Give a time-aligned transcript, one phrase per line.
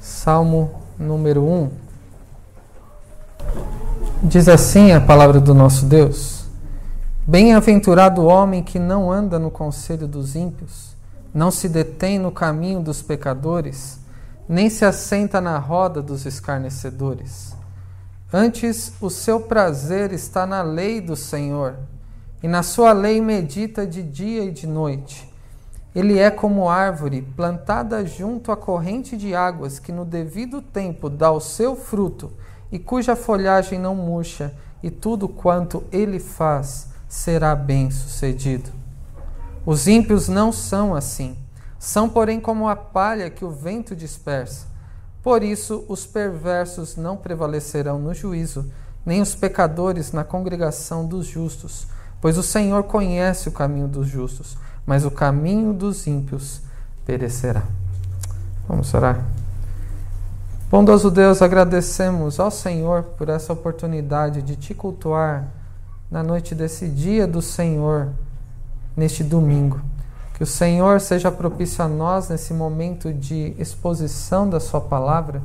[0.00, 1.70] Salmo número 1.
[4.22, 6.46] Diz assim a palavra do nosso Deus:
[7.26, 10.96] Bem-aventurado o homem que não anda no conselho dos ímpios,
[11.34, 14.00] não se detém no caminho dos pecadores,
[14.48, 17.54] nem se assenta na roda dos escarnecedores.
[18.32, 21.76] Antes, o seu prazer está na lei do Senhor,
[22.42, 25.29] e na sua lei medita de dia e de noite.
[25.92, 31.32] Ele é como árvore plantada junto à corrente de águas, que no devido tempo dá
[31.32, 32.30] o seu fruto,
[32.70, 38.70] e cuja folhagem não murcha, e tudo quanto ele faz será bem sucedido.
[39.66, 41.36] Os ímpios não são assim,
[41.76, 44.66] são, porém, como a palha que o vento dispersa.
[45.22, 48.70] Por isso, os perversos não prevalecerão no juízo,
[49.04, 51.88] nem os pecadores na congregação dos justos,
[52.20, 54.56] pois o Senhor conhece o caminho dos justos
[54.90, 56.62] mas o caminho dos ímpios
[57.06, 57.62] perecerá.
[58.66, 59.24] Vamos orar.
[60.68, 65.46] Bondoso Deus, agradecemos ao Senhor por essa oportunidade de te cultuar
[66.10, 68.08] na noite desse dia do Senhor,
[68.96, 69.80] neste domingo.
[70.34, 75.40] Que o Senhor seja propício a nós nesse momento de exposição da Sua palavra,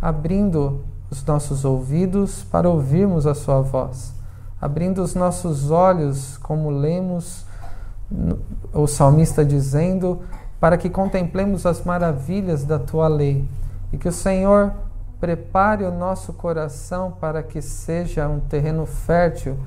[0.00, 4.14] abrindo os nossos ouvidos para ouvirmos a Sua voz,
[4.58, 7.49] abrindo os nossos olhos, como lemos
[8.72, 10.20] o salmista dizendo,
[10.58, 13.48] para que contemplemos as maravilhas da tua lei
[13.92, 14.72] e que o Senhor
[15.20, 19.58] prepare o nosso coração para que seja um terreno fértil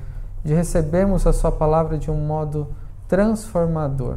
[0.44, 2.68] de recebermos a Sua palavra de um modo
[3.08, 4.16] transformador.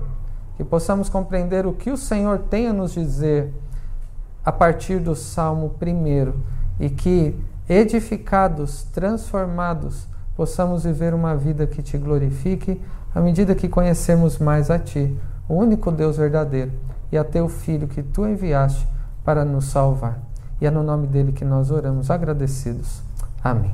[0.56, 3.54] Que possamos compreender o que o Senhor tem a nos dizer
[4.44, 6.34] a partir do Salmo 1
[6.80, 12.82] e que, edificados, transformados, possamos viver uma vida que te glorifique
[13.18, 15.18] à medida que conhecemos mais a Ti,
[15.50, 16.72] o único Deus verdadeiro,
[17.12, 18.88] e a Teu Filho que Tu enviaste
[19.26, 20.20] para nos salvar.
[20.62, 23.02] E é no nome dele que nós oramos, agradecidos.
[23.44, 23.74] Amém.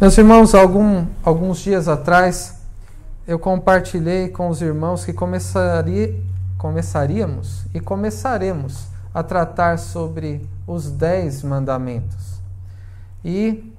[0.00, 2.60] Meus irmãos, algum, alguns dias atrás,
[3.26, 6.14] eu compartilhei com os irmãos que começaria,
[6.56, 12.40] começaríamos e começaremos a tratar sobre os dez mandamentos.
[13.24, 13.74] E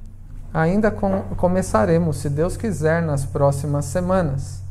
[0.53, 4.61] ainda com, começaremos, se Deus quiser, nas próximas semanas.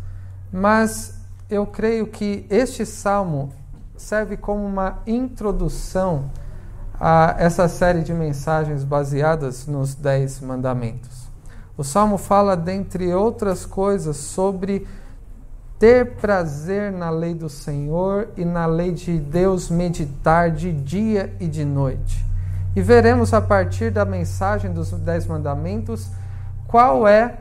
[0.53, 1.15] Mas
[1.49, 3.53] eu creio que este salmo
[3.97, 6.31] serve como uma introdução
[7.01, 11.29] a essa série de mensagens baseadas nos Dez Mandamentos.
[11.77, 14.87] O salmo fala, dentre outras coisas, sobre
[15.79, 21.47] ter prazer na lei do Senhor e na lei de Deus meditar de dia e
[21.47, 22.28] de noite.
[22.79, 26.13] E veremos a partir da mensagem dos Dez Mandamentos
[26.69, 27.37] qual é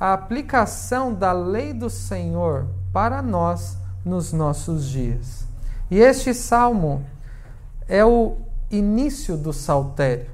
[0.00, 5.46] a aplicação da lei do Senhor para nós nos nossos dias.
[5.90, 7.04] E este salmo
[7.86, 8.36] é o
[8.70, 10.30] início do saltério.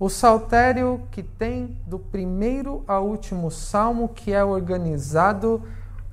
[0.00, 5.62] O saltério que tem do primeiro ao último salmo, que é organizado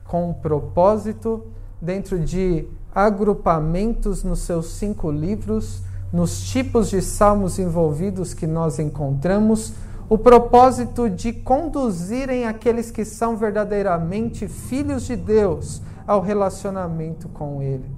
[0.03, 1.45] com propósito
[1.81, 5.81] dentro de agrupamentos nos seus cinco livros
[6.11, 9.73] nos tipos de salmos envolvidos que nós encontramos,
[10.07, 17.89] o propósito de conduzirem aqueles que são verdadeiramente filhos de Deus ao relacionamento com Ele.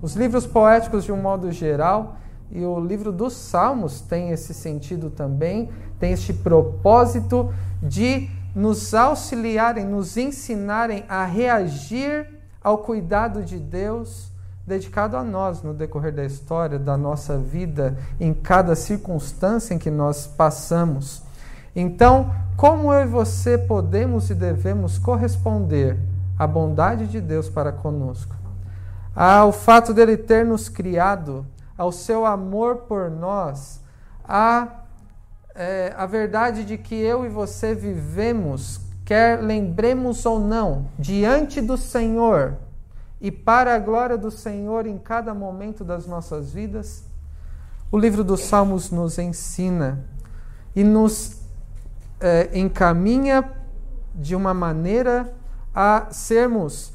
[0.00, 2.16] Os livros poéticos, de um modo geral,
[2.50, 7.52] e o livro dos Salmos tem esse sentido também, tem este propósito
[7.82, 12.28] de nos auxiliarem, nos ensinarem a reagir
[12.62, 14.30] ao cuidado de Deus
[14.68, 19.90] dedicado a nós no decorrer da história, da nossa vida, em cada circunstância em que
[19.90, 21.22] nós passamos.
[21.74, 25.98] Então, como eu e você podemos e devemos corresponder
[26.38, 28.36] à bondade de Deus para conosco?
[29.16, 31.46] Ao fato dele ter nos criado,
[31.76, 33.80] ao seu amor por nós,
[34.22, 34.68] a,
[35.54, 41.76] é, a verdade de que eu e você vivemos, quer lembremos ou não, diante do
[41.76, 42.56] Senhor,
[43.20, 47.04] e para a glória do Senhor em cada momento das nossas vidas?
[47.90, 50.04] O livro dos Salmos nos ensina
[50.76, 51.40] e nos
[52.20, 53.50] é, encaminha
[54.14, 55.32] de uma maneira
[55.74, 56.92] a sermos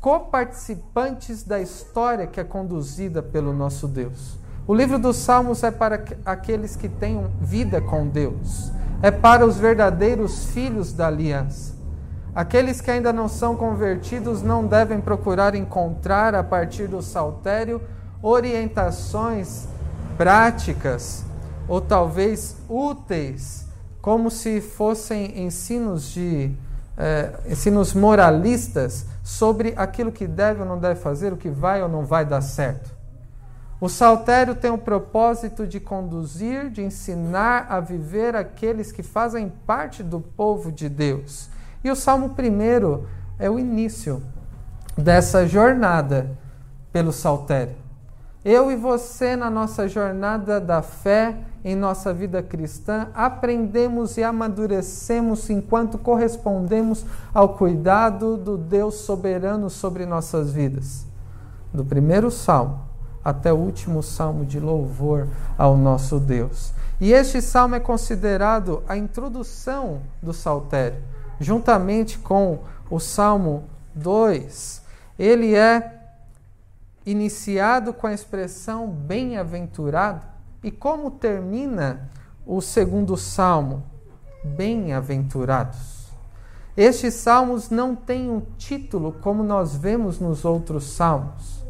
[0.00, 4.38] coparticipantes da história que é conduzida pelo nosso Deus.
[4.66, 9.56] O livro dos Salmos é para aqueles que têm vida com Deus, é para os
[9.58, 11.75] verdadeiros filhos da aliança.
[12.36, 17.80] Aqueles que ainda não são convertidos não devem procurar encontrar, a partir do saltério,
[18.22, 19.66] orientações
[20.18, 21.24] práticas
[21.66, 23.66] ou talvez úteis,
[24.02, 26.54] como se fossem ensinos de
[26.98, 31.88] é, ensinos moralistas sobre aquilo que deve ou não deve fazer, o que vai ou
[31.88, 32.94] não vai dar certo.
[33.80, 40.02] O saltério tem o propósito de conduzir, de ensinar a viver aqueles que fazem parte
[40.02, 41.56] do povo de Deus.
[41.86, 43.04] E o Salmo 1
[43.38, 44.20] é o início
[44.98, 46.36] dessa jornada
[46.92, 47.76] pelo saltério.
[48.44, 55.48] Eu e você, na nossa jornada da fé, em nossa vida cristã, aprendemos e amadurecemos
[55.48, 61.06] enquanto correspondemos ao cuidado do Deus soberano sobre nossas vidas.
[61.72, 62.80] Do primeiro salmo
[63.24, 66.72] até o último salmo de louvor ao nosso Deus.
[67.00, 72.60] E este salmo é considerado a introdução do saltério, juntamente com
[72.90, 74.82] o salmo 2.
[75.18, 76.00] Ele é
[77.04, 80.26] iniciado com a expressão bem-aventurado.
[80.62, 82.08] E como termina
[82.44, 83.82] o segundo salmo?
[84.44, 86.06] Bem-aventurados.
[86.76, 91.66] Estes salmos não têm um título como nós vemos nos outros salmos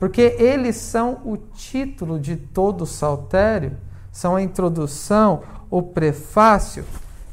[0.00, 3.76] porque eles são o título de todo o saltério,
[4.10, 6.86] são a introdução, o prefácio.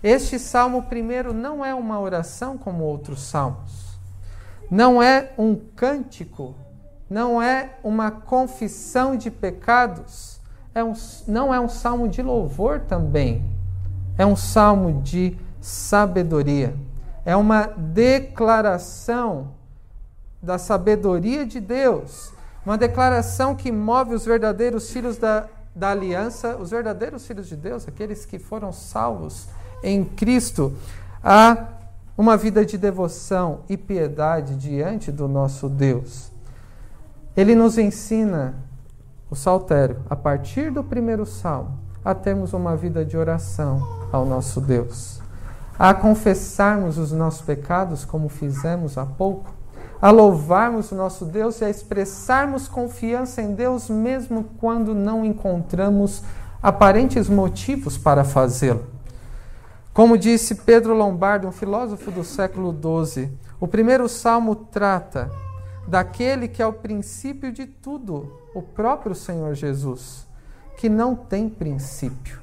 [0.03, 3.99] Este salmo primeiro não é uma oração como outros salmos,
[4.69, 6.55] não é um cântico,
[7.09, 10.39] não é uma confissão de pecados,
[10.75, 10.93] é um,
[11.27, 13.43] não é um salmo de louvor também,
[14.17, 16.75] é um salmo de sabedoria,
[17.25, 19.55] é uma declaração
[20.41, 22.31] da sabedoria de Deus.
[22.65, 27.87] Uma declaração que move os verdadeiros filhos da, da aliança, os verdadeiros filhos de Deus,
[27.87, 29.47] aqueles que foram salvos
[29.83, 30.73] em Cristo,
[31.23, 31.65] a
[32.17, 36.31] uma vida de devoção e piedade diante do nosso Deus.
[37.35, 38.55] Ele nos ensina
[39.29, 44.59] o saltério, a partir do primeiro salmo, a termos uma vida de oração ao nosso
[44.59, 45.21] Deus,
[45.77, 49.53] a confessarmos os nossos pecados, como fizemos há pouco,
[50.01, 56.23] a louvarmos o nosso Deus e a expressarmos confiança em Deus, mesmo quando não encontramos
[56.61, 58.96] aparentes motivos para fazê-lo.
[59.97, 65.31] Como disse Pedro Lombardo, um filósofo do século XII, o primeiro salmo trata
[65.87, 70.27] daquele que é o princípio de tudo, o próprio Senhor Jesus,
[70.77, 72.39] que não tem princípio.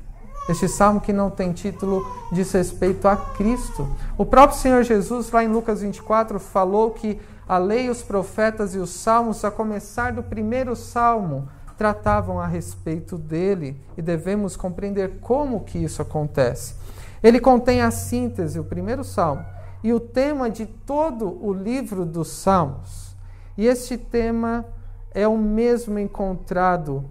[0.48, 3.88] Este salmo que não tem título diz respeito a Cristo.
[4.18, 8.78] O próprio Senhor Jesus, lá em Lucas 24, falou que a lei, os profetas e
[8.78, 11.48] os salmos, a começar do primeiro salmo,
[11.78, 16.82] tratavam a respeito dele e devemos compreender como que isso acontece.
[17.24, 19.44] Ele contém a síntese, o primeiro salmo,
[19.82, 23.16] e o tema de todo o livro dos salmos.
[23.56, 24.66] E este tema
[25.12, 27.04] é o mesmo encontrado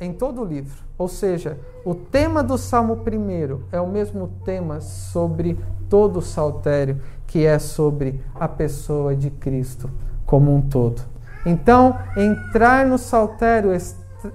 [0.00, 0.82] em todo o livro.
[0.96, 5.58] Ou seja, o tema do Salmo primeiro é o mesmo tema sobre
[5.88, 9.90] todo o saltério que é sobre a pessoa de Cristo
[10.24, 11.02] como um todo.
[11.44, 13.70] Então, entrar no saltério,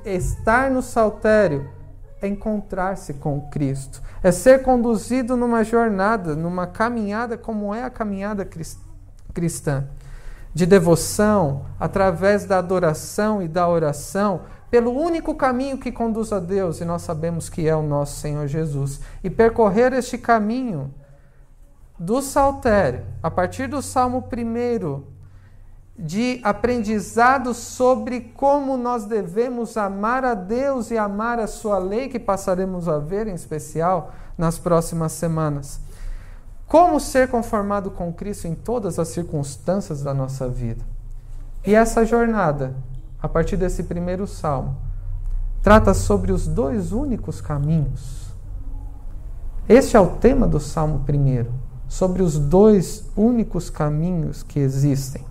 [0.05, 1.69] estar no saltério,
[2.21, 8.47] é encontrar-se com Cristo, é ser conduzido numa jornada, numa caminhada como é a caminhada
[9.33, 9.87] cristã,
[10.53, 16.81] de devoção, através da adoração e da oração, pelo único caminho que conduz a Deus,
[16.81, 20.93] e nós sabemos que é o nosso Senhor Jesus, e percorrer este caminho
[21.97, 25.16] do saltério, a partir do Salmo 1,
[25.97, 32.19] de aprendizado sobre como nós devemos amar a Deus e amar a Sua lei, que
[32.19, 35.79] passaremos a ver em especial nas próximas semanas.
[36.67, 40.83] Como ser conformado com Cristo em todas as circunstâncias da nossa vida.
[41.65, 42.75] E essa jornada,
[43.21, 44.75] a partir desse primeiro salmo,
[45.63, 48.27] trata sobre os dois únicos caminhos.
[49.67, 51.45] Este é o tema do Salmo 1
[51.87, 55.25] sobre os dois únicos caminhos que existem.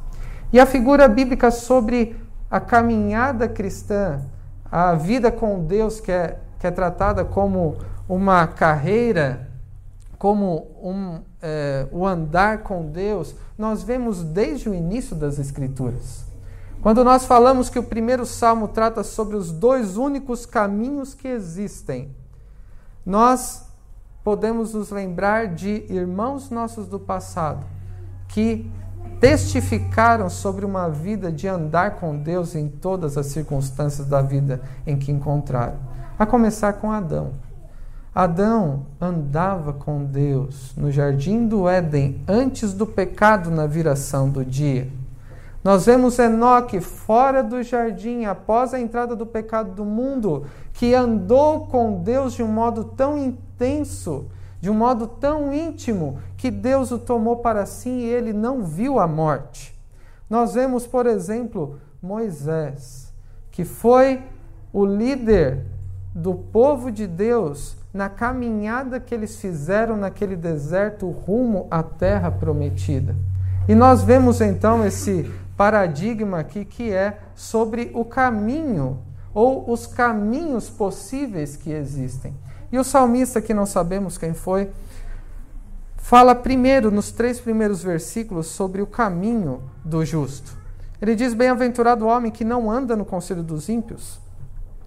[0.53, 2.17] E a figura bíblica sobre
[2.51, 4.21] a caminhada cristã,
[4.71, 7.77] a vida com Deus, que é, que é tratada como
[8.09, 9.49] uma carreira,
[10.19, 16.25] como um, é, o andar com Deus, nós vemos desde o início das Escrituras.
[16.81, 22.15] Quando nós falamos que o primeiro salmo trata sobre os dois únicos caminhos que existem,
[23.05, 23.67] nós
[24.23, 27.65] podemos nos lembrar de irmãos nossos do passado
[28.29, 28.71] que
[29.21, 34.97] testificaram sobre uma vida de andar com Deus em todas as circunstâncias da vida em
[34.97, 35.77] que encontraram.
[36.19, 37.33] A começar com Adão.
[38.15, 44.89] Adão andava com Deus no jardim do Éden antes do pecado na viração do dia.
[45.63, 51.67] Nós vemos Enoque fora do jardim após a entrada do pecado do mundo, que andou
[51.67, 54.27] com Deus de um modo tão intenso,
[54.61, 58.99] de um modo tão íntimo, que Deus o tomou para si e ele não viu
[58.99, 59.75] a morte.
[60.29, 63.13] Nós vemos, por exemplo, Moisés,
[63.51, 64.23] que foi
[64.73, 65.65] o líder
[66.15, 73.15] do povo de Deus na caminhada que eles fizeram naquele deserto rumo à terra prometida.
[73.69, 78.99] E nós vemos então esse paradigma aqui que é sobre o caminho
[79.33, 82.35] ou os caminhos possíveis que existem.
[82.71, 84.71] E o salmista, que não sabemos quem foi,
[86.07, 90.57] fala primeiro, nos três primeiros versículos, sobre o caminho do justo.
[91.03, 94.21] Ele diz: Bem-aventurado o homem que não anda no conselho dos ímpios,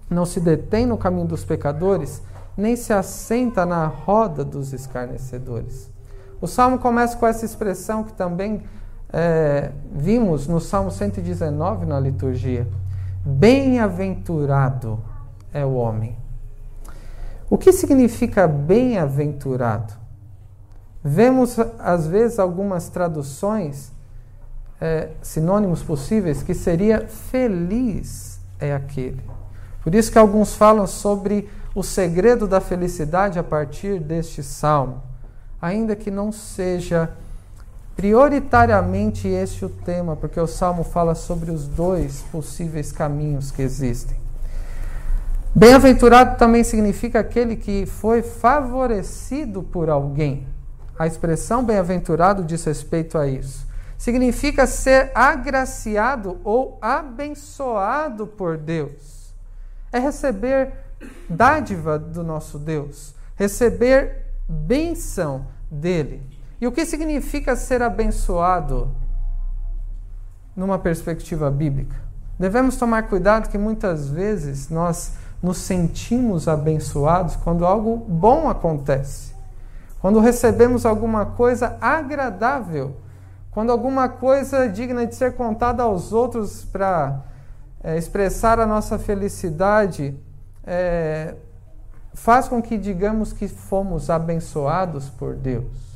[0.10, 2.22] não se detém no caminho dos pecadores,
[2.56, 5.92] nem se assenta na roda dos escarnecedores.
[6.40, 8.64] O salmo começa com essa expressão que também
[9.12, 12.66] é, vimos no Salmo 119 na liturgia.
[13.26, 14.98] Bem-aventurado
[15.54, 16.16] é o homem.
[17.50, 19.99] O que significa bem-aventurado?
[21.04, 23.92] Vemos, às vezes, algumas traduções,
[24.82, 29.22] é, sinônimos possíveis, que seria feliz é aquele.
[29.84, 35.02] Por isso que alguns falam sobre o segredo da felicidade a partir deste salmo,
[35.62, 37.10] ainda que não seja
[37.96, 44.18] prioritariamente este o tema, porque o salmo fala sobre os dois possíveis caminhos que existem.
[45.54, 50.48] Bem-aventurado também significa aquele que foi favorecido por alguém.
[51.00, 53.66] A expressão bem-aventurado diz respeito a isso.
[53.98, 59.34] Significa ser agraciado ou abençoado por Deus.
[59.94, 60.74] É receber
[61.30, 66.22] dádiva do nosso Deus, receber bênção dele.
[66.60, 68.94] E o que significa ser abençoado
[70.54, 71.96] numa perspectiva bíblica?
[72.38, 79.34] Devemos tomar cuidado que muitas vezes nós nos sentimos abençoados quando algo bom acontece,
[80.00, 82.96] quando recebemos alguma coisa agradável,
[83.52, 87.22] quando alguma coisa digna de ser contada aos outros para
[87.84, 90.16] é, expressar a nossa felicidade
[90.66, 91.36] é,
[92.14, 95.90] faz com que digamos que fomos abençoados por Deus.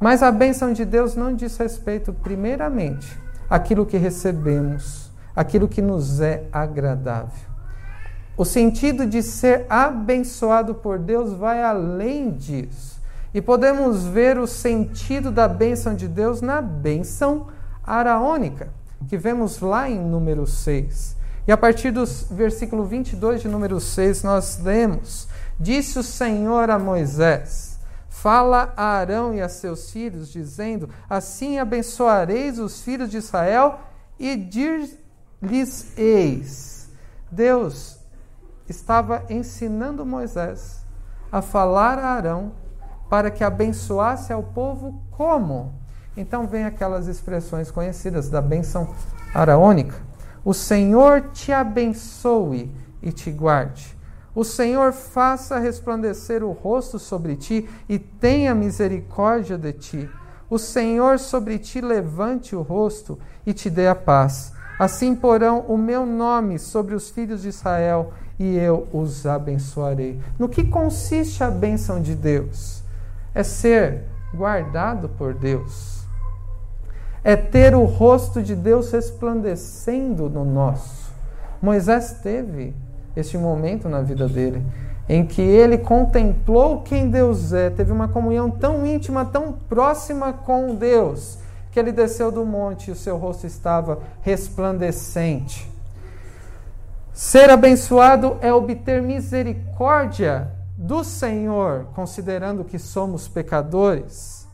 [0.00, 6.20] Mas a bênção de Deus não diz respeito, primeiramente, àquilo que recebemos, aquilo que nos
[6.20, 7.54] é agradável.
[8.36, 12.93] O sentido de ser abençoado por Deus vai além disso.
[13.34, 17.48] E podemos ver o sentido da bênção de Deus na bênção
[17.82, 18.72] araônica,
[19.08, 21.16] que vemos lá em número 6.
[21.46, 25.26] E a partir do versículo 22 de número 6, nós lemos:
[25.58, 32.60] Disse o Senhor a Moisés: Fala a Arão e a seus filhos, dizendo: Assim abençoareis
[32.60, 33.80] os filhos de Israel
[34.16, 34.94] e dir-lhes-eis.
[37.32, 37.98] Deus
[38.68, 40.84] estava ensinando Moisés
[41.32, 42.52] a falar a Arão
[43.14, 45.72] para que abençoasse ao povo como?
[46.16, 48.92] Então vem aquelas expressões conhecidas da bênção
[49.32, 49.94] araônica.
[50.44, 53.96] O Senhor te abençoe e te guarde.
[54.34, 60.10] O Senhor faça resplandecer o rosto sobre ti e tenha misericórdia de ti.
[60.50, 63.16] O Senhor sobre ti levante o rosto
[63.46, 64.52] e te dê a paz.
[64.76, 70.20] Assim porão o meu nome sobre os filhos de Israel e eu os abençoarei.
[70.36, 72.82] No que consiste a bênção de Deus?
[73.34, 76.04] É ser guardado por Deus.
[77.22, 81.12] É ter o rosto de Deus resplandecendo no nosso.
[81.60, 82.74] Moisés teve
[83.16, 84.62] este momento na vida dele,
[85.08, 90.74] em que ele contemplou quem Deus é, teve uma comunhão tão íntima, tão próxima com
[90.74, 91.38] Deus,
[91.70, 95.70] que ele desceu do monte e o seu rosto estava resplandecente.
[97.12, 104.48] Ser abençoado é obter misericórdia do Senhor, considerando que somos pecadores,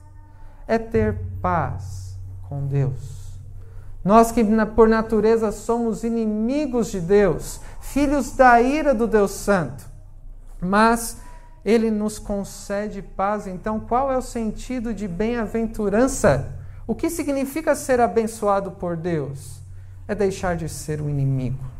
[0.67, 2.17] é ter paz
[2.49, 3.21] com Deus.
[4.05, 9.85] Nós que por natureza somos inimigos de Deus, filhos da ira do Deus Santo,
[10.61, 11.19] mas
[11.65, 13.47] ele nos concede paz.
[13.47, 16.55] Então, qual é o sentido de bem-aventurança?
[16.87, 19.61] O que significa ser abençoado por Deus?
[20.09, 21.79] É deixar de ser o inimigo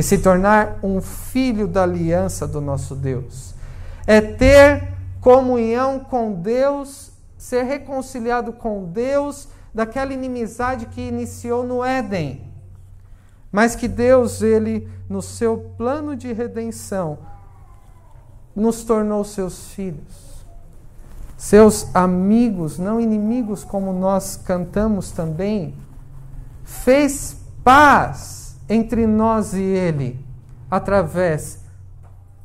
[0.00, 3.54] e se tornar um filho da aliança do nosso Deus.
[4.06, 12.50] É ter comunhão com Deus, ser reconciliado com Deus daquela inimizade que iniciou no Éden.
[13.52, 17.18] Mas que Deus, ele, no seu plano de redenção,
[18.56, 20.46] nos tornou seus filhos,
[21.36, 25.74] seus amigos, não inimigos, como nós cantamos também,
[26.64, 28.39] fez paz
[28.70, 30.24] entre nós e ele,
[30.70, 31.58] através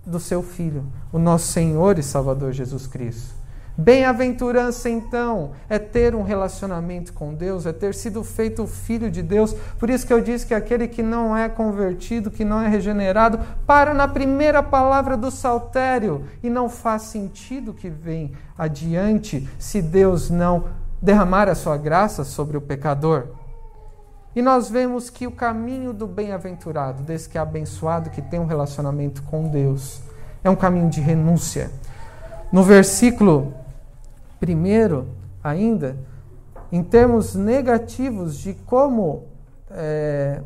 [0.04, 3.36] do seu Filho, o nosso Senhor e Salvador Jesus Cristo.
[3.78, 9.54] Bem-aventurança, então, é ter um relacionamento com Deus, é ter sido feito filho de Deus.
[9.78, 13.38] Por isso que eu disse que aquele que não é convertido, que não é regenerado,
[13.68, 20.30] para na primeira palavra do saltério e não faz sentido que vem adiante se Deus
[20.30, 20.64] não
[21.02, 23.28] derramar a sua graça sobre o pecador.
[24.36, 28.46] E nós vemos que o caminho do bem-aventurado, desse que é abençoado, que tem um
[28.46, 30.02] relacionamento com Deus,
[30.44, 31.72] é um caminho de renúncia.
[32.52, 33.54] No versículo
[34.40, 35.08] primeiro,
[35.44, 35.98] ainda,
[36.72, 39.24] em termos negativos de como
[39.72, 40.42] é,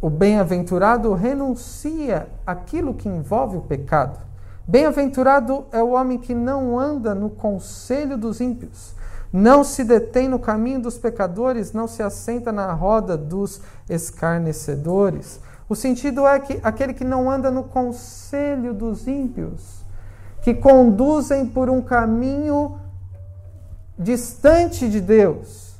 [0.00, 4.18] o bem-aventurado renuncia aquilo que envolve o pecado.
[4.66, 8.94] Bem-aventurado é o homem que não anda no conselho dos ímpios,
[9.32, 15.40] não se detém no caminho dos pecadores, não se assenta na roda dos escarnecedores.
[15.68, 19.82] O sentido é que aquele que não anda no conselho dos ímpios,
[20.42, 22.78] que conduzem por um caminho
[23.98, 25.72] distante de Deus.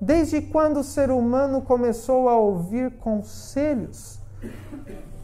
[0.00, 4.18] Desde quando o ser humano começou a ouvir conselhos,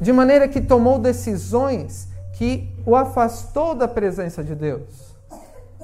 [0.00, 5.16] de maneira que tomou decisões que o afastou da presença de Deus?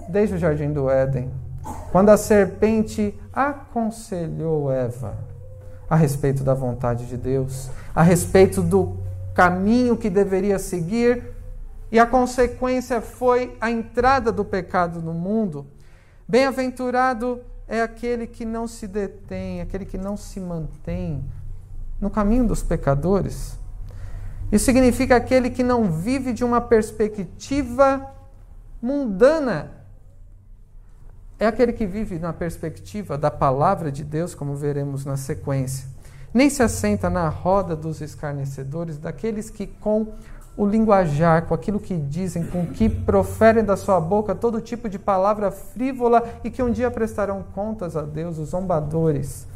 [0.09, 1.31] Desde o jardim do Éden
[1.93, 5.17] quando a serpente aconselhou Eva
[5.88, 8.97] a respeito da vontade de Deus, a respeito do
[9.35, 11.35] caminho que deveria seguir,
[11.90, 15.67] e a consequência foi a entrada do pecado no mundo.
[16.29, 21.25] Bem-aventurado é aquele que não se detém, aquele que não se mantém
[22.00, 23.59] no caminho dos pecadores.
[24.52, 28.07] Isso significa aquele que não vive de uma perspectiva
[28.81, 29.80] mundana
[31.41, 35.89] é aquele que vive na perspectiva da palavra de Deus, como veremos na sequência.
[36.35, 40.09] Nem se assenta na roda dos escarnecedores, daqueles que com
[40.55, 44.99] o linguajar, com aquilo que dizem, com que proferem da sua boca todo tipo de
[44.99, 49.47] palavra frívola e que um dia prestarão contas a Deus, os zombadores,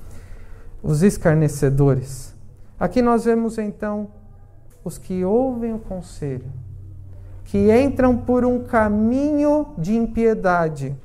[0.83, 2.35] os escarnecedores.
[2.81, 4.09] Aqui nós vemos então
[4.83, 6.51] os que ouvem o conselho,
[7.45, 10.97] que entram por um caminho de impiedade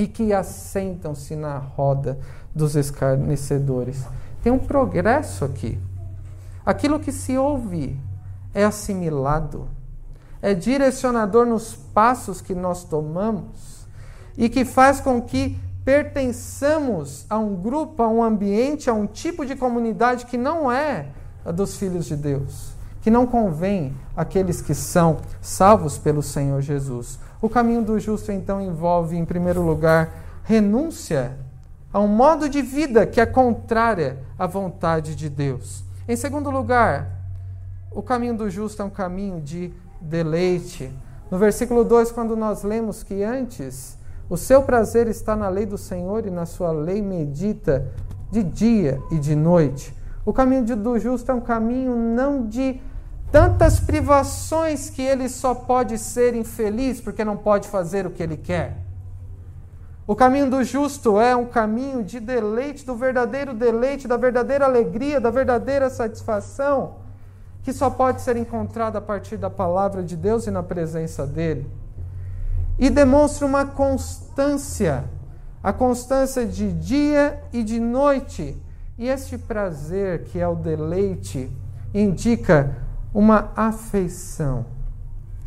[0.00, 2.18] e que assentam-se na roda
[2.54, 4.02] dos escarnecedores.
[4.42, 5.78] Tem um progresso aqui.
[6.64, 8.00] Aquilo que se ouve
[8.54, 9.68] é assimilado,
[10.40, 13.86] é direcionador nos passos que nós tomamos
[14.38, 19.44] e que faz com que pertençamos a um grupo, a um ambiente, a um tipo
[19.44, 21.08] de comunidade que não é
[21.44, 27.18] a dos filhos de Deus, que não convém àqueles que são salvos pelo Senhor Jesus.
[27.42, 31.36] O caminho do justo, então, envolve, em primeiro lugar, renúncia
[31.92, 35.82] a um modo de vida que é contrária à vontade de Deus.
[36.06, 37.10] Em segundo lugar,
[37.90, 40.92] o caminho do justo é um caminho de deleite.
[41.30, 43.98] No versículo 2, quando nós lemos que antes
[44.28, 47.86] o seu prazer está na lei do Senhor e na sua lei medita
[48.30, 49.92] de dia e de noite.
[50.24, 52.80] O caminho do justo é um caminho não de
[53.30, 58.36] tantas privações que ele só pode ser infeliz porque não pode fazer o que ele
[58.36, 58.76] quer.
[60.06, 65.20] O caminho do justo é um caminho de deleite, do verdadeiro deleite, da verdadeira alegria,
[65.20, 66.96] da verdadeira satisfação,
[67.62, 71.70] que só pode ser encontrada a partir da palavra de Deus e na presença dele.
[72.76, 75.04] E demonstra uma constância,
[75.62, 78.60] a constância de dia e de noite.
[78.98, 81.48] E este prazer, que é o deleite,
[81.94, 84.66] indica uma afeição,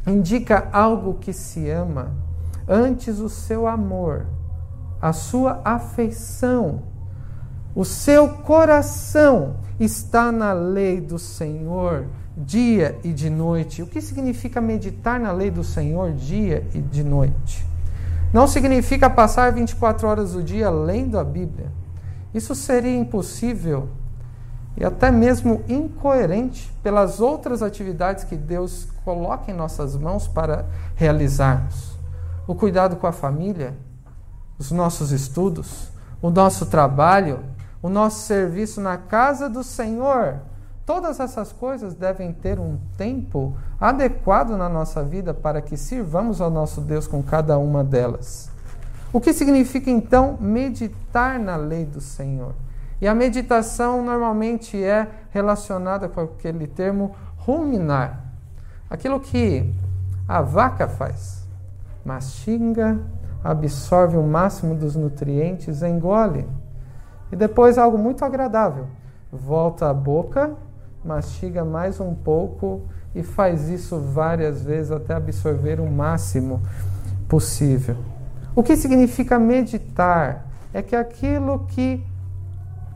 [0.06, 2.12] indica algo que se ama.
[2.68, 4.26] Antes, o seu amor,
[5.02, 6.84] a sua afeição,
[7.76, 12.06] o seu coração está na lei do Senhor
[12.38, 13.82] dia e de noite.
[13.82, 17.66] O que significa meditar na lei do Senhor dia e de noite?
[18.34, 21.72] Não significa passar 24 horas do dia lendo a Bíblia.
[22.34, 23.90] Isso seria impossível
[24.76, 31.98] e até mesmo incoerente pelas outras atividades que Deus coloca em nossas mãos para realizarmos.
[32.48, 33.76] O cuidado com a família,
[34.58, 35.90] os nossos estudos,
[36.22, 37.40] o nosso trabalho,
[37.82, 40.40] o nosso serviço na casa do Senhor.
[40.86, 46.50] Todas essas coisas devem ter um tempo adequado na nossa vida para que sirvamos ao
[46.50, 48.50] nosso Deus com cada uma delas.
[49.14, 52.54] O que significa então meditar na lei do Senhor?
[53.04, 58.24] E a meditação normalmente é relacionada com aquele termo ruminar.
[58.90, 59.76] Aquilo que
[60.26, 61.46] a vaca faz.
[62.06, 62.98] Mastiga,
[63.44, 66.48] absorve o máximo dos nutrientes, engole.
[67.30, 68.88] E depois algo muito agradável.
[69.30, 70.54] Volta à boca,
[71.04, 76.62] mastiga mais um pouco e faz isso várias vezes até absorver o máximo
[77.28, 77.98] possível.
[78.56, 80.46] O que significa meditar?
[80.74, 82.02] É que aquilo que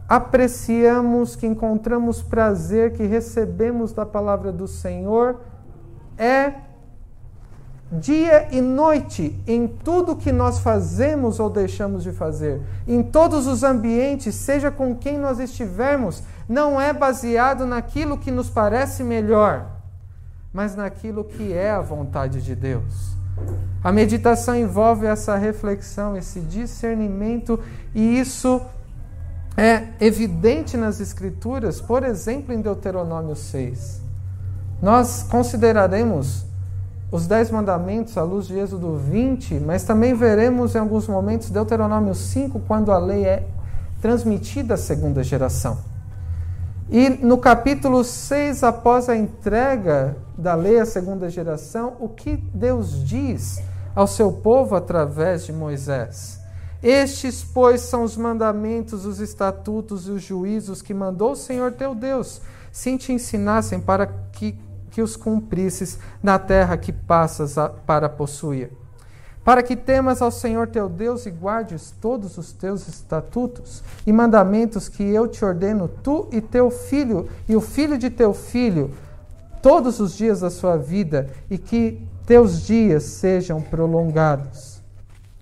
[0.07, 5.41] apreciamos, que encontramos prazer, que recebemos da palavra do Senhor,
[6.17, 6.53] é
[7.91, 13.63] dia e noite em tudo que nós fazemos ou deixamos de fazer, em todos os
[13.63, 19.65] ambientes, seja com quem nós estivermos, não é baseado naquilo que nos parece melhor,
[20.53, 23.15] mas naquilo que é a vontade de Deus.
[23.83, 27.59] A meditação envolve essa reflexão, esse discernimento,
[27.93, 28.61] e isso
[29.57, 33.99] é evidente nas Escrituras, por exemplo, em Deuteronômio 6.
[34.79, 36.45] Nós consideraremos
[37.11, 42.13] os Dez Mandamentos à luz de Êxodo 20, mas também veremos em alguns momentos Deuteronômio
[42.13, 43.47] 5, quando a lei é
[43.99, 45.79] transmitida à segunda geração.
[46.89, 53.03] E no capítulo 6, após a entrega da lei à segunda geração, o que Deus
[53.03, 53.59] diz
[53.95, 56.39] ao seu povo através de Moisés?
[56.81, 61.95] Estes, pois, são os mandamentos, os estatutos e os juízos que mandou o Senhor teu
[61.95, 64.55] Deus, se te ensinassem para que,
[64.91, 68.71] que os cumprisses na terra que passas a, para possuir
[69.47, 74.89] para que temas ao Senhor teu Deus e guardes todos os teus estatutos e mandamentos
[74.89, 78.91] que eu te ordeno, tu e teu filho e o filho de teu filho,
[79.61, 84.81] todos os dias da sua vida, e que teus dias sejam prolongados.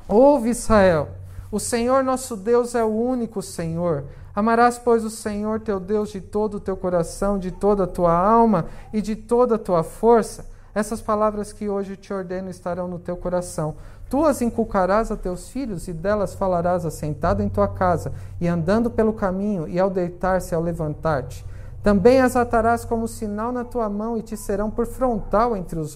[0.07, 1.09] Ouve, Israel,
[1.55, 4.05] o Senhor nosso Deus é o único Senhor.
[4.35, 8.11] Amarás, pois, o Senhor teu Deus de todo o teu coração, de toda a tua
[8.11, 10.45] alma e de toda a tua força.
[10.73, 13.75] Essas palavras que hoje te ordeno estarão no teu coração
[14.09, 18.91] Tu as inculcarás a teus filhos, e delas falarás assentado em tua casa, e andando
[18.91, 21.43] pelo caminho, e ao deitar-se, ao levantar-te.
[21.81, 25.95] Também as atarás como sinal na tua mão, e te serão por frontal entre os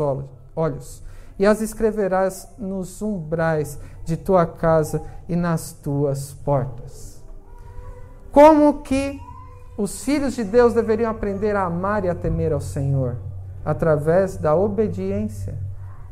[0.55, 1.03] olhos.
[1.39, 7.23] E as escreverás nos umbrais de tua casa e nas tuas portas.
[8.31, 9.19] Como que
[9.77, 13.15] os filhos de Deus deveriam aprender a amar e a temer ao Senhor?
[13.63, 15.57] Através da obediência,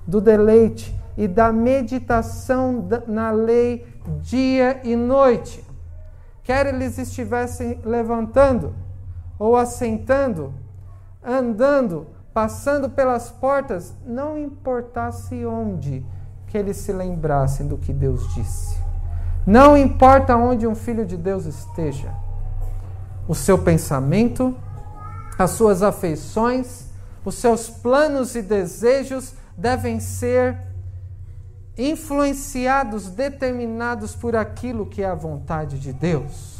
[0.05, 3.85] do deleite e da meditação na lei
[4.21, 5.65] dia e noite.
[6.43, 8.73] Quer eles estivessem levantando,
[9.37, 10.53] ou assentando,
[11.21, 16.05] andando, passando pelas portas, não importasse onde,
[16.45, 18.77] que eles se lembrassem do que Deus disse.
[19.43, 22.13] Não importa onde um filho de Deus esteja,
[23.27, 24.55] o seu pensamento,
[25.35, 26.85] as suas afeições,
[27.25, 30.59] os seus planos e desejos devem ser
[31.75, 36.56] influenciados, determinados por aquilo que é a vontade de Deus.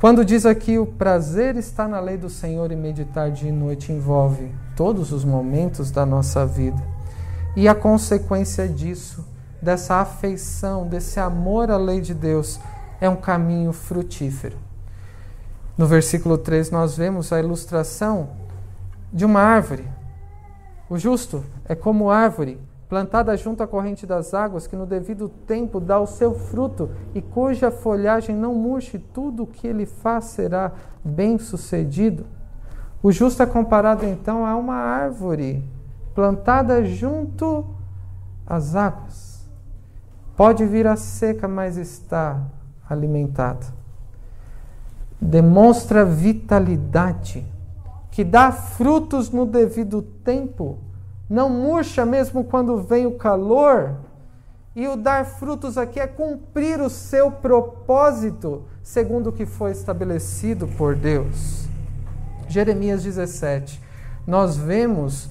[0.00, 3.92] Quando diz aqui o prazer está na lei do Senhor e meditar dia e noite
[3.92, 6.82] envolve todos os momentos da nossa vida.
[7.54, 9.28] E a consequência disso,
[9.60, 12.58] dessa afeição, desse amor à lei de Deus,
[12.98, 14.56] é um caminho frutífero.
[15.76, 18.30] No versículo 3 nós vemos a ilustração
[19.12, 19.86] de uma árvore.
[20.88, 22.58] O justo é como árvore
[22.90, 27.22] plantada junto à corrente das águas, que no devido tempo dá o seu fruto e
[27.22, 30.72] cuja folhagem não murche, tudo o que ele faz será
[31.04, 32.26] bem sucedido.
[33.00, 35.64] O justo é comparado então a uma árvore
[36.16, 37.64] plantada junto
[38.44, 39.48] às águas.
[40.36, 42.42] Pode vir a seca, mas está
[42.88, 43.66] alimentada.
[45.20, 47.46] Demonstra vitalidade,
[48.10, 50.89] que dá frutos no devido tempo
[51.30, 53.94] não murcha mesmo quando vem o calor.
[54.74, 60.66] E o dar frutos aqui é cumprir o seu propósito, segundo o que foi estabelecido
[60.66, 61.68] por Deus.
[62.48, 63.80] Jeremias 17.
[64.26, 65.28] Nós vemos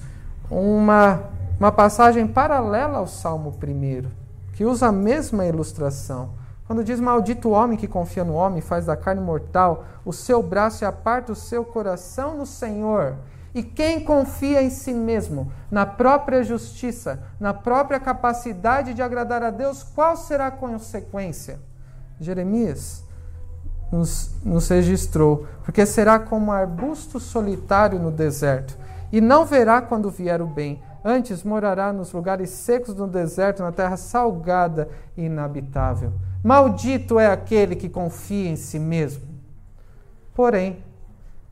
[0.50, 1.20] uma,
[1.58, 4.08] uma passagem paralela ao Salmo 1,
[4.54, 6.30] que usa a mesma ilustração.
[6.66, 10.42] Quando diz: Maldito o homem que confia no homem, faz da carne mortal o seu
[10.42, 13.16] braço e aparta o seu coração no Senhor.
[13.54, 19.50] E quem confia em si mesmo, na própria justiça, na própria capacidade de agradar a
[19.50, 21.58] Deus, qual será a consequência?
[22.20, 23.02] Jeremias
[23.90, 28.78] nos, nos registrou, porque será como um arbusto solitário no deserto,
[29.12, 33.72] e não verá quando vier o bem, antes morará nos lugares secos do deserto, na
[33.72, 36.12] terra salgada e inabitável.
[36.44, 39.22] Maldito é aquele que confia em si mesmo.
[40.34, 40.84] Porém,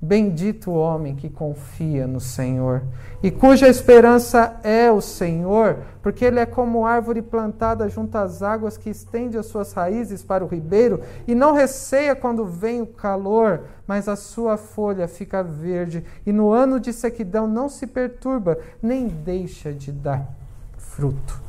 [0.01, 2.83] Bendito o homem que confia no Senhor
[3.21, 8.77] e cuja esperança é o Senhor, porque ele é como árvore plantada junto às águas
[8.79, 13.63] que estende as suas raízes para o ribeiro e não receia quando vem o calor,
[13.89, 19.09] mas a sua folha fica verde e no ano de sequidão não se perturba, nem
[19.09, 20.33] deixa de dar
[20.77, 21.43] fruto.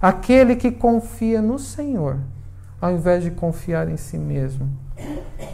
[0.00, 2.16] Aquele que confia no Senhor,
[2.80, 4.70] ao invés de confiar em si mesmo,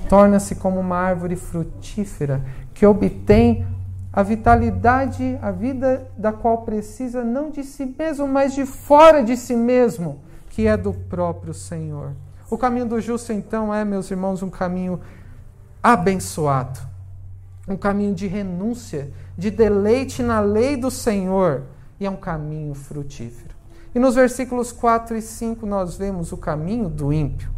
[0.08, 3.66] torna-se como uma árvore frutífera que obtém
[4.12, 9.36] a vitalidade, a vida da qual precisa não de si mesmo, mas de fora de
[9.36, 12.12] si mesmo, que é do próprio Senhor.
[12.48, 15.00] O caminho do justo, então, é, meus irmãos, um caminho
[15.82, 16.78] abençoado,
[17.66, 21.64] um caminho de renúncia, de deleite na lei do Senhor,
[21.98, 23.54] e é um caminho frutífero.
[23.94, 27.53] E nos versículos 4 e 5 nós vemos o caminho do ímpio.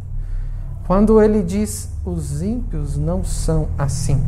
[0.87, 4.25] Quando ele diz: os ímpios não são assim.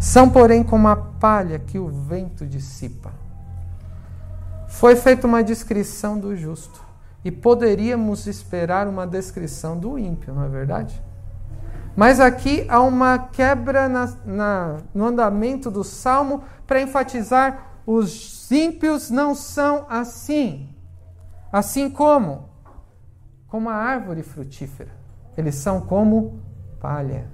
[0.00, 3.12] São, porém, como a palha que o vento dissipa.
[4.66, 6.80] Foi feita uma descrição do justo.
[7.22, 11.02] E poderíamos esperar uma descrição do ímpio, não é verdade?
[11.94, 19.10] Mas aqui há uma quebra na, na, no andamento do salmo para enfatizar: os ímpios
[19.10, 20.74] não são assim.
[21.52, 22.48] Assim como?
[23.48, 24.99] Como a árvore frutífera.
[25.36, 26.40] Eles são como
[26.80, 27.28] palha.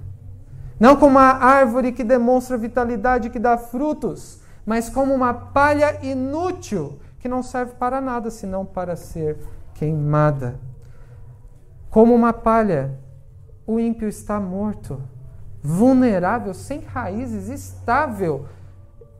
[0.79, 6.99] Não como uma árvore que demonstra vitalidade, que dá frutos, mas como uma palha inútil,
[7.19, 9.37] que não serve para nada senão para ser
[9.73, 10.59] queimada.
[11.89, 12.99] Como uma palha,
[13.65, 15.01] o ímpio está morto,
[15.63, 18.45] vulnerável, sem raízes, estável,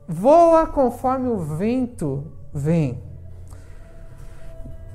[0.07, 3.06] voa conforme o vento vem.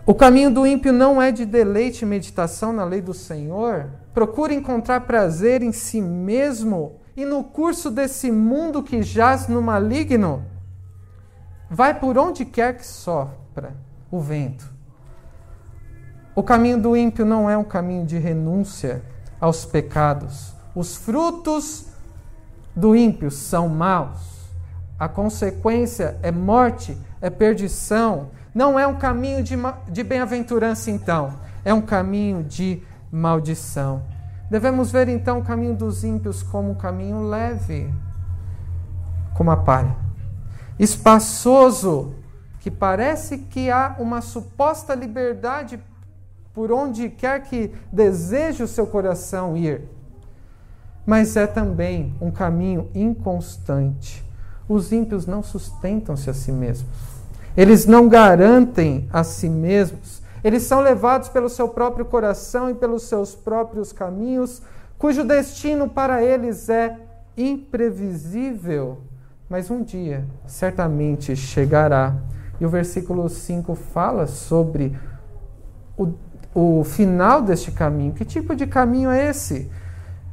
[0.04, 4.52] O caminho do ímpio não é de deleite e meditação na lei do Senhor, procura
[4.52, 10.44] encontrar prazer em si mesmo e no curso desse mundo que jaz no maligno,
[11.70, 13.76] vai por onde quer que sopra
[14.10, 14.68] o vento.
[16.34, 19.02] O caminho do ímpio não é um caminho de renúncia
[19.40, 20.52] aos pecados.
[20.74, 21.86] Os frutos
[22.74, 24.48] do ímpio são maus.
[24.98, 28.30] A consequência é morte, é perdição.
[28.54, 29.56] Não é um caminho de,
[29.88, 31.34] de bem-aventurança, então.
[31.64, 34.02] É um caminho de maldição.
[34.50, 37.92] Devemos ver então o caminho dos ímpios como um caminho leve,
[39.32, 39.96] como a palha,
[40.78, 42.14] espaçoso,
[42.60, 45.80] que parece que há uma suposta liberdade
[46.52, 49.88] por onde quer que deseje o seu coração ir.
[51.06, 54.24] Mas é também um caminho inconstante.
[54.68, 57.21] Os ímpios não sustentam-se a si mesmos.
[57.56, 63.04] Eles não garantem a si mesmos eles são levados pelo seu próprio coração e pelos
[63.04, 64.60] seus próprios caminhos,
[64.98, 66.98] cujo destino para eles é
[67.36, 68.98] imprevisível,
[69.48, 72.16] mas um dia certamente chegará.
[72.60, 74.98] E o versículo 5 fala sobre
[75.96, 76.12] o,
[76.54, 78.12] o final deste caminho.
[78.12, 79.70] Que tipo de caminho é esse?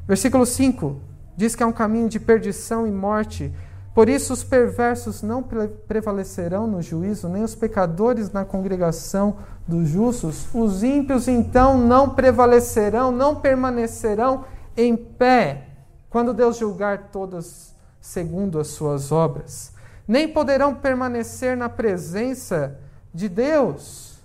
[0.08, 0.99] Versículo 5
[1.38, 3.53] diz que é um caminho de perdição e morte.
[3.93, 10.47] Por isso, os perversos não prevalecerão no juízo, nem os pecadores na congregação dos justos.
[10.54, 14.45] Os ímpios, então, não prevalecerão, não permanecerão
[14.78, 15.67] em pé
[16.10, 19.73] quando Deus julgar todas segundo as suas obras.
[20.08, 22.80] Nem poderão permanecer na presença
[23.13, 24.17] de Deus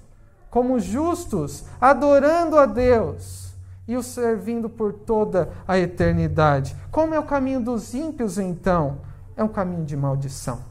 [0.51, 3.53] como justos, adorando a Deus
[3.89, 6.77] e o servindo por toda a eternidade.
[6.91, 8.99] Como é o caminho dos ímpios, então?
[9.37, 10.63] É um caminho de maldição.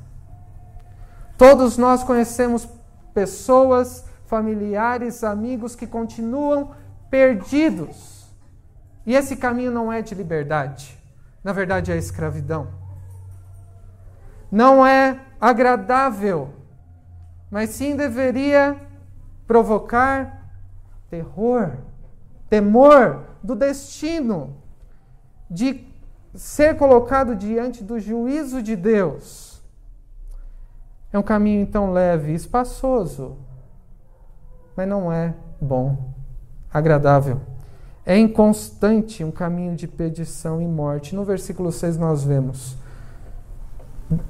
[1.37, 2.67] Todos nós conhecemos
[3.13, 6.71] pessoas, familiares, amigos que continuam
[7.09, 8.27] perdidos.
[9.05, 10.97] E esse caminho não é de liberdade.
[11.43, 12.69] Na verdade, é escravidão.
[14.51, 16.53] Não é agradável,
[17.51, 18.79] mas sim deveria
[19.45, 20.49] provocar
[21.09, 21.77] terror,
[22.49, 24.55] temor do destino,
[25.49, 25.92] de
[26.33, 29.61] ser colocado diante do juízo de Deus.
[31.11, 33.37] É um caminho então leve e espaçoso,
[34.75, 36.13] mas não é bom,
[36.73, 37.39] agradável.
[38.05, 41.15] É inconstante, um caminho de perdição e morte.
[41.15, 42.75] No versículo 6 nós vemos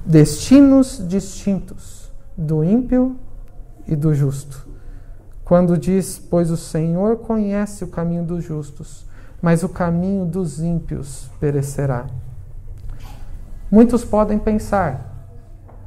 [0.04, 3.16] destinos distintos do ímpio
[3.86, 4.66] e do justo.
[5.44, 9.06] Quando diz: Pois o Senhor conhece o caminho dos justos,
[9.44, 12.06] mas o caminho dos ímpios perecerá.
[13.70, 15.28] Muitos podem pensar,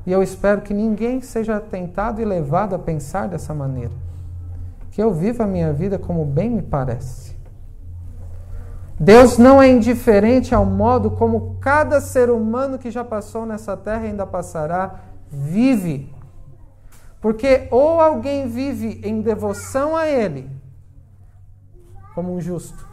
[0.05, 3.93] e eu espero que ninguém seja tentado e levado a pensar dessa maneira,
[4.91, 7.35] que eu vivo a minha vida como bem me parece.
[8.99, 14.05] Deus não é indiferente ao modo como cada ser humano que já passou nessa terra
[14.05, 14.99] e ainda passará
[15.31, 16.13] vive.
[17.19, 20.47] Porque ou alguém vive em devoção a Ele,
[22.13, 22.86] como um justo,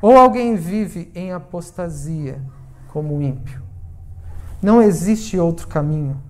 [0.00, 2.40] ou alguém vive em apostasia
[2.88, 3.62] como ímpio.
[4.62, 6.20] Não existe outro caminho.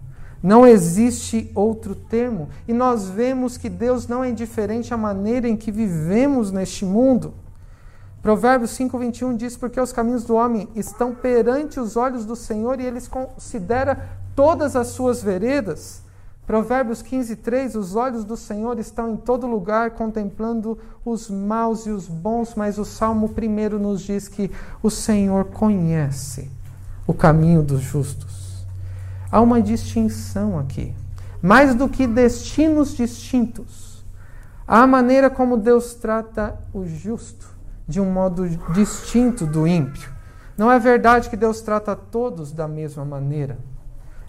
[0.42, 2.48] Não existe outro termo.
[2.66, 7.34] E nós vemos que Deus não é indiferente à maneira em que vivemos neste mundo.
[8.22, 12.86] Provérbios 5:21 diz: "Porque os caminhos do homem estão perante os olhos do Senhor e
[12.86, 16.02] ele considera todas as suas veredas."
[16.48, 22.08] Provérbios 15:3 Os olhos do Senhor estão em todo lugar, contemplando os maus e os
[22.08, 24.50] bons, mas o Salmo primeiro nos diz que
[24.82, 26.50] o Senhor conhece
[27.06, 28.66] o caminho dos justos.
[29.30, 30.94] Há uma distinção aqui.
[31.42, 34.02] Mais do que destinos distintos,
[34.66, 37.46] há a maneira como Deus trata o justo
[37.86, 40.10] de um modo distinto do ímpio.
[40.56, 43.58] Não é verdade que Deus trata todos da mesma maneira.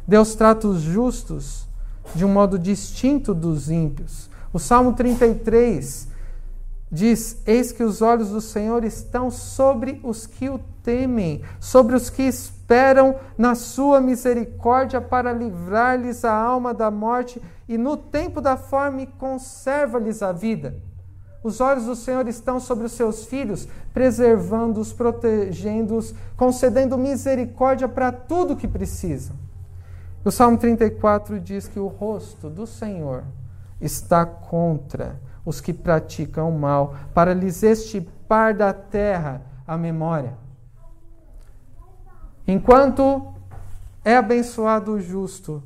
[0.05, 1.68] Deus trata os justos
[2.15, 4.29] de um modo distinto dos ímpios.
[4.51, 6.07] O Salmo 33
[6.91, 12.09] diz: Eis que os olhos do Senhor estão sobre os que o temem, sobre os
[12.09, 18.57] que esperam na sua misericórdia para livrar-lhes a alma da morte e no tempo da
[18.57, 20.75] fome conserva-lhes a vida.
[21.43, 28.57] Os olhos do Senhor estão sobre os seus filhos, preservando-os, protegendo-os, concedendo misericórdia para tudo
[28.57, 29.48] que precisam.
[30.23, 33.23] O Salmo 34 diz que o rosto do Senhor
[33.79, 40.33] está contra os que praticam o mal, para lhes estipar da terra a memória.
[42.45, 43.33] Enquanto
[44.03, 45.63] é abençoado o justo,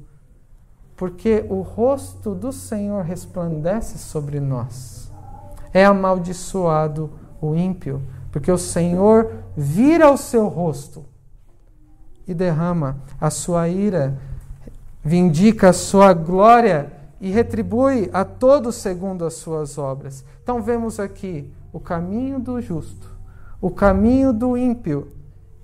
[0.95, 5.03] porque o rosto do Senhor resplandece sobre nós
[5.73, 7.11] é amaldiçoado
[7.41, 11.03] o ímpio, porque o Senhor vira o seu rosto
[12.27, 14.17] e derrama a sua ira,
[15.03, 20.23] vindica a sua glória e retribui a todos segundo as suas obras.
[20.41, 23.09] Então vemos aqui o caminho do justo,
[23.59, 25.11] o caminho do ímpio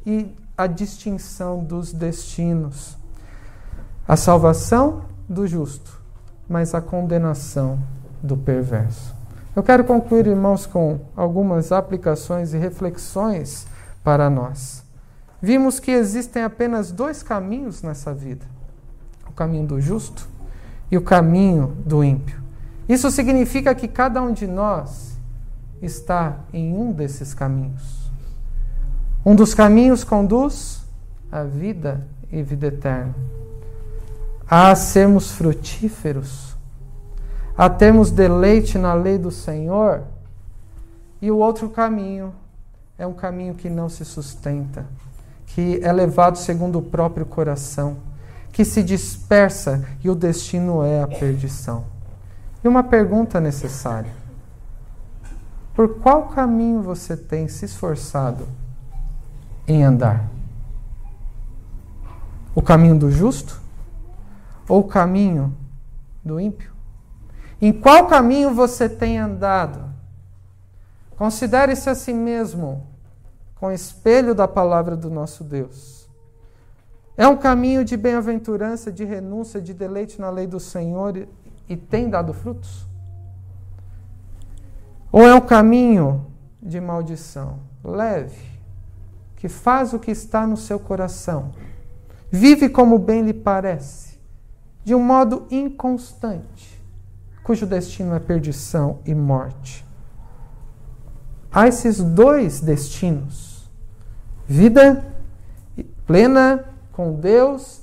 [0.06, 2.98] e a distinção dos destinos.
[4.08, 6.02] A salvação do justo,
[6.48, 7.80] mas a condenação
[8.22, 9.16] do perverso.
[9.56, 13.68] Eu quero concluir, irmãos, com algumas aplicações e reflexões
[14.04, 14.84] para nós.
[15.42, 18.46] Vimos que existem apenas dois caminhos nessa vida:
[19.40, 20.28] caminho do justo
[20.92, 22.40] e o caminho do ímpio.
[22.88, 25.18] Isso significa que cada um de nós
[25.82, 28.12] está em um desses caminhos.
[29.26, 30.82] Um dos caminhos conduz
[31.32, 33.16] à vida e vida eterna,
[34.48, 36.50] a sermos frutíferos
[37.60, 40.04] a termos deleite na lei do Senhor,
[41.22, 42.34] e o outro caminho
[42.98, 44.86] é um caminho que não se sustenta,
[45.46, 47.98] que é levado segundo o próprio coração,
[48.52, 51.86] que se dispersa e o destino é a perdição.
[52.64, 54.12] E uma pergunta necessária:
[55.74, 58.48] por qual caminho você tem se esforçado
[59.68, 60.30] em andar?
[62.54, 63.62] O caminho do justo
[64.68, 65.56] ou o caminho
[66.24, 66.74] do ímpio?
[67.62, 69.90] Em qual caminho você tem andado?
[71.18, 72.88] Considere-se a si mesmo
[73.56, 75.99] com espelho da palavra do nosso Deus.
[77.20, 81.30] É um caminho de bem-aventurança, de renúncia, de deleite na lei do Senhor e,
[81.68, 82.88] e tem dado frutos?
[85.12, 86.26] Ou é um caminho
[86.60, 88.50] de maldição, leve,
[89.36, 91.52] que faz o que está no seu coração,
[92.32, 94.20] vive como bem lhe parece,
[94.84, 96.80] de um modo inconstante?
[97.50, 99.84] cujo destino é perdição e morte.
[101.52, 103.68] Há esses dois destinos:
[104.48, 105.04] vida
[106.06, 106.64] plena
[107.00, 107.82] com Deus,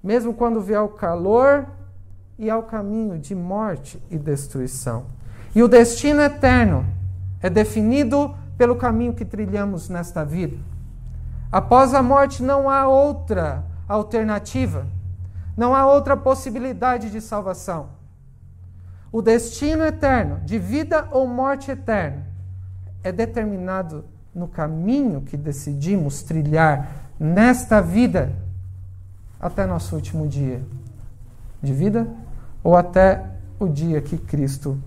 [0.00, 1.66] mesmo quando vier o calor,
[2.38, 5.06] e ao caminho de morte e destruição.
[5.52, 6.86] E o destino eterno
[7.40, 10.56] é definido pelo caminho que trilhamos nesta vida.
[11.50, 14.86] Após a morte não há outra alternativa,
[15.56, 17.88] não há outra possibilidade de salvação
[19.10, 22.24] o destino eterno, de vida ou morte eterna,
[23.02, 28.32] é determinado no caminho que decidimos trilhar nesta vida
[29.42, 30.62] até nosso último dia
[31.60, 32.06] de vida
[32.62, 33.28] ou até
[33.58, 34.80] o dia que Cristo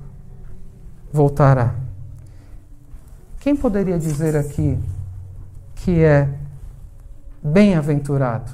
[1.12, 1.76] voltará.
[3.40, 4.80] Quem poderia dizer aqui
[5.76, 6.30] que é
[7.44, 8.52] bem-aventurado,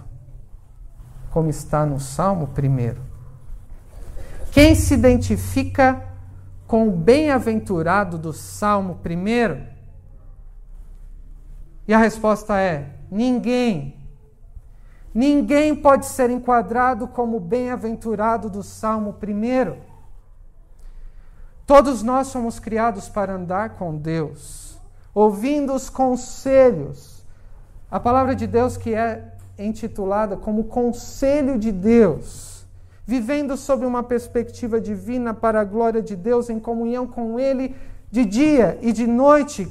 [1.29, 3.01] como está no Salmo primeiro?
[4.51, 6.03] Quem se identifica
[6.67, 9.71] com o bem-aventurado do Salmo 1?
[11.87, 14.00] E a resposta é: ninguém.
[15.13, 19.77] Ninguém pode ser enquadrado como bem-aventurado do Salmo 1.
[21.65, 24.79] Todos nós somos criados para andar com Deus,
[25.13, 27.25] ouvindo os conselhos.
[27.89, 32.51] A palavra de Deus que é intitulada como Conselho de Deus
[33.11, 37.75] vivendo sob uma perspectiva divina para a glória de Deus, em comunhão com Ele,
[38.09, 39.67] de dia e de noite,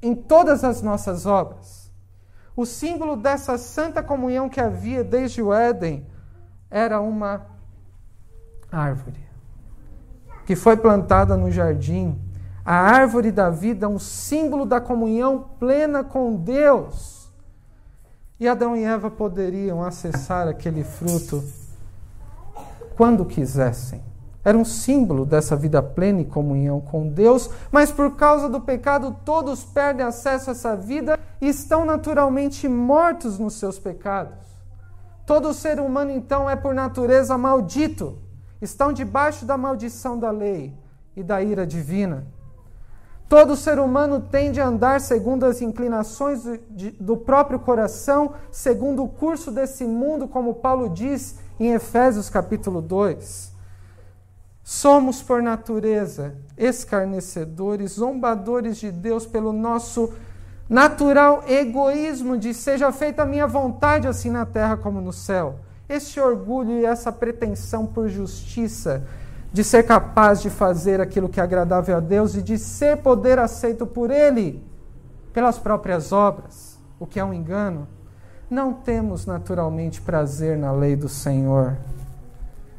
[0.00, 1.85] em todas as nossas obras.
[2.56, 6.06] O símbolo dessa santa comunhão que havia desde o Éden
[6.70, 7.46] era uma
[8.72, 9.26] árvore
[10.46, 12.16] que foi plantada no jardim.
[12.64, 17.28] A árvore da vida, um símbolo da comunhão plena com Deus.
[18.38, 21.42] E Adão e Eva poderiam acessar aquele fruto
[22.96, 24.02] quando quisessem.
[24.44, 29.16] Era um símbolo dessa vida plena e comunhão com Deus, mas por causa do pecado,
[29.24, 34.46] todos perdem acesso a essa vida estão naturalmente mortos nos seus pecados.
[35.26, 38.18] Todo ser humano, então, é por natureza maldito.
[38.62, 40.72] Estão debaixo da maldição da lei
[41.16, 42.26] e da ira divina.
[43.28, 46.44] Todo ser humano tende a andar segundo as inclinações
[47.00, 53.52] do próprio coração, segundo o curso desse mundo, como Paulo diz em Efésios capítulo 2.
[54.62, 60.12] Somos, por natureza, escarnecedores, zombadores de Deus pelo nosso
[60.68, 65.56] natural egoísmo de seja feita a minha vontade, assim na terra como no céu.
[65.88, 69.04] Este orgulho e essa pretensão por justiça,
[69.52, 73.38] de ser capaz de fazer aquilo que é agradável a Deus e de ser poder
[73.38, 74.62] aceito por Ele,
[75.32, 77.86] pelas próprias obras, o que é um engano.
[78.50, 81.76] Não temos naturalmente prazer na lei do Senhor.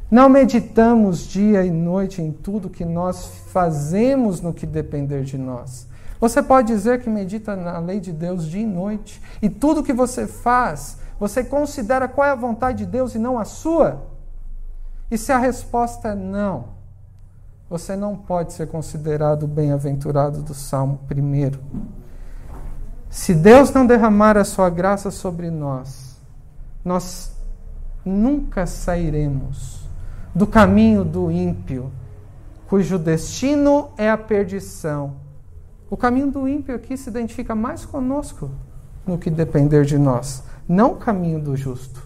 [0.09, 5.87] Não meditamos dia e noite em tudo que nós fazemos no que depender de nós.
[6.19, 9.93] Você pode dizer que medita na lei de Deus dia e noite, e tudo que
[9.93, 14.03] você faz, você considera qual é a vontade de Deus e não a sua?
[15.09, 16.77] E se a resposta é não,
[17.69, 21.51] você não pode ser considerado bem-aventurado do Salmo 1.
[23.09, 26.17] Se Deus não derramar a sua graça sobre nós,
[26.83, 27.35] nós
[28.05, 29.87] nunca sairemos
[30.33, 31.91] do caminho do ímpio,
[32.67, 35.26] cujo destino é a perdição.
[35.89, 38.51] O caminho do ímpio aqui se identifica mais conosco
[39.05, 42.03] no que depender de nós, não o caminho do justo.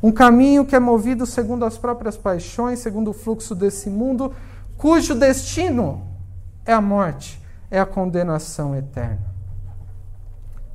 [0.00, 4.32] Um caminho que é movido segundo as próprias paixões, segundo o fluxo desse mundo,
[4.76, 6.02] cujo destino
[6.64, 9.26] é a morte, é a condenação eterna.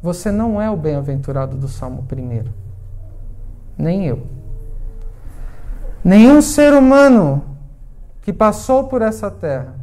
[0.01, 2.43] Você não é o bem-aventurado do Salmo 1.
[3.77, 4.27] Nem eu.
[6.03, 7.41] Nenhum ser humano
[8.21, 9.82] que passou por essa terra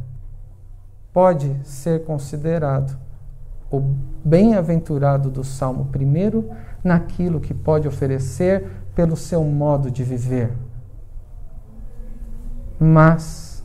[1.13, 2.97] pode ser considerado
[3.69, 3.79] o
[4.23, 6.49] bem-aventurado do Salmo 1
[6.83, 10.51] naquilo que pode oferecer pelo seu modo de viver.
[12.79, 13.63] Mas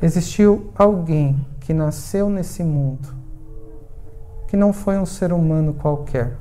[0.00, 3.08] existiu alguém que nasceu nesse mundo,
[4.48, 6.36] que não foi um ser humano qualquer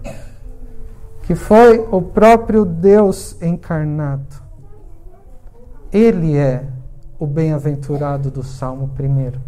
[1.30, 4.42] que foi o próprio Deus encarnado.
[5.94, 6.66] Ele é
[7.20, 9.40] o bem-aventurado do Salmo 1.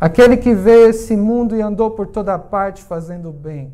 [0.00, 3.72] Aquele que veio esse mundo e andou por toda parte fazendo bem.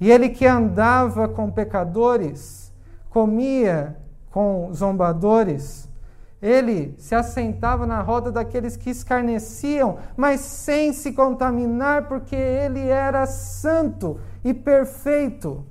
[0.00, 2.72] E ele que andava com pecadores,
[3.10, 3.96] comia
[4.30, 5.88] com zombadores,
[6.42, 13.26] ele se assentava na roda daqueles que escarneciam, mas sem se contaminar, porque ele era
[13.26, 15.64] santo e perfeito.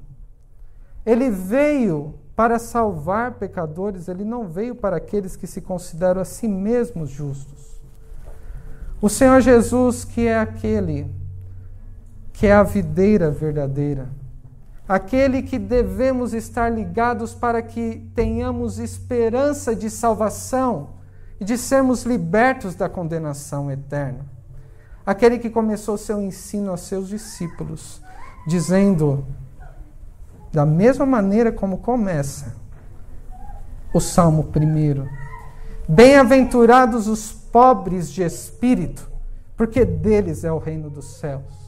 [1.03, 6.47] Ele veio para salvar pecadores, ele não veio para aqueles que se consideram a si
[6.47, 7.81] mesmos justos.
[9.01, 11.13] O Senhor Jesus, que é aquele
[12.31, 14.07] que é a videira verdadeira,
[14.87, 20.91] aquele que devemos estar ligados para que tenhamos esperança de salvação
[21.41, 24.25] e de sermos libertos da condenação eterna.
[25.05, 28.01] Aquele que começou seu ensino aos seus discípulos,
[28.47, 29.25] dizendo:
[30.51, 32.55] da mesma maneira como começa
[33.93, 35.07] o Salmo primeiro.
[35.87, 39.09] Bem-aventurados os pobres de espírito,
[39.57, 41.59] porque deles é o reino dos céus.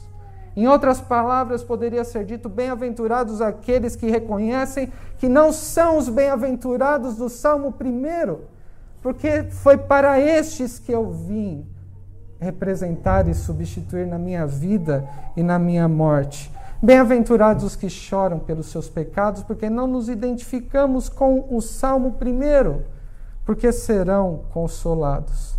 [0.54, 7.16] Em outras palavras, poderia ser dito: bem-aventurados aqueles que reconhecem que não são os bem-aventurados
[7.16, 8.44] do Salmo primeiro,
[9.02, 11.66] porque foi para estes que eu vim
[12.38, 16.52] representar e substituir na minha vida e na minha morte.
[16.84, 22.84] Bem-aventurados os que choram pelos seus pecados, porque não nos identificamos com o Salmo primeiro,
[23.46, 25.56] porque serão consolados.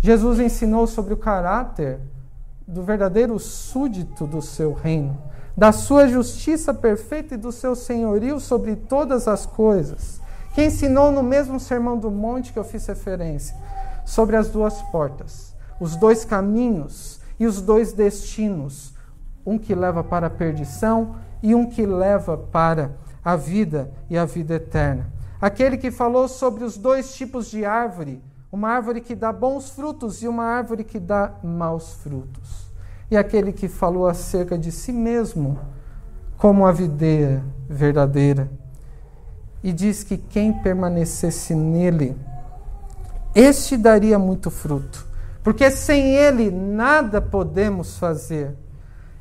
[0.00, 2.00] Jesus ensinou sobre o caráter
[2.66, 5.16] do verdadeiro súdito do seu reino,
[5.56, 10.20] da sua justiça perfeita e do seu senhorio sobre todas as coisas,
[10.52, 13.56] que ensinou no mesmo Sermão do Monte que eu fiz referência,
[14.04, 18.95] sobre as duas portas, os dois caminhos e os dois destinos
[19.46, 24.24] um que leva para a perdição e um que leva para a vida e a
[24.24, 25.10] vida eterna.
[25.40, 30.22] aquele que falou sobre os dois tipos de árvore, uma árvore que dá bons frutos
[30.22, 32.66] e uma árvore que dá maus frutos.
[33.10, 35.58] E aquele que falou acerca de si mesmo
[36.36, 38.50] como a videira verdadeira.
[39.62, 42.16] E diz que quem permanecesse nele,
[43.34, 45.06] este daria muito fruto,
[45.42, 48.56] porque sem ele nada podemos fazer.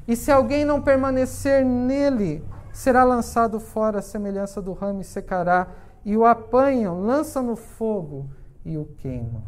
[0.08, 5.68] E se alguém não permanecer nele, será lançado fora a semelhança do ramo e secará,
[6.03, 8.30] e o apanham, lançam no fogo
[8.64, 9.41] e o queimam.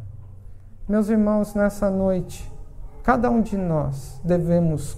[0.88, 2.52] Meus irmãos, nessa noite,
[3.04, 4.98] cada um de nós devemos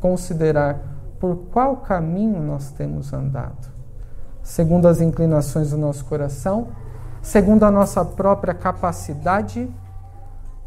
[0.00, 0.80] considerar
[1.18, 3.68] por qual caminho nós temos andado,
[4.42, 6.68] segundo as inclinações do nosso coração,
[7.20, 9.68] segundo a nossa própria capacidade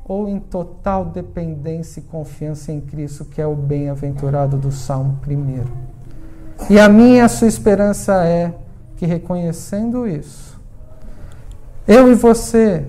[0.10, 5.66] ou em total dependência e confiança em Cristo, que é o bem-aventurado do Salmo 1.
[6.68, 8.56] E a minha a sua esperança é
[8.98, 10.60] que, reconhecendo isso,
[11.88, 12.88] eu e você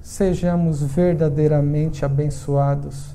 [0.00, 3.14] sejamos verdadeiramente abençoados,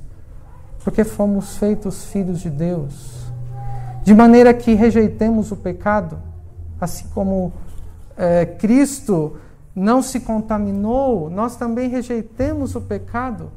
[0.84, 3.32] porque fomos feitos filhos de Deus,
[4.04, 6.20] de maneira que rejeitemos o pecado,
[6.80, 7.52] assim como
[8.16, 9.38] é, Cristo
[9.76, 13.52] não se contaminou, nós também rejeitemos o pecado.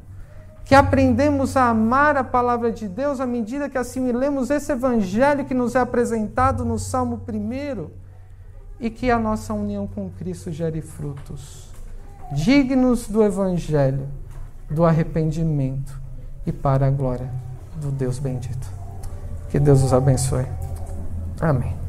[0.65, 5.53] Que aprendemos a amar a palavra de Deus à medida que assimilemos esse evangelho que
[5.53, 7.89] nos é apresentado no Salmo 1
[8.79, 11.73] e que a nossa união com Cristo gere frutos
[12.33, 14.07] dignos do evangelho,
[14.69, 15.99] do arrependimento
[16.45, 17.29] e para a glória
[17.79, 18.67] do Deus bendito.
[19.49, 20.47] Que Deus os abençoe.
[21.39, 21.82] Amém.